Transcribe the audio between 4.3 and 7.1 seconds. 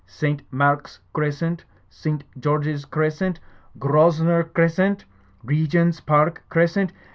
Crescent! Regent's Park Crescent